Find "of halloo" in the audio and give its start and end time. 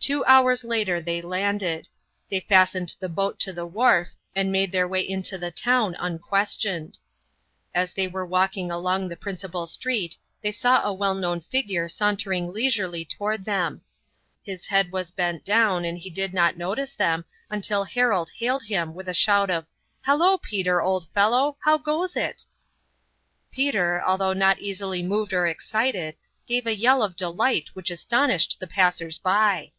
19.50-20.36